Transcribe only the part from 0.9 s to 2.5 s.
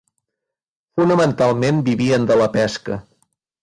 Fonamentalment vivien de